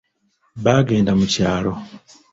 Baagenda 0.63 1.11
mu 1.19 1.25
kyalo. 1.33 1.71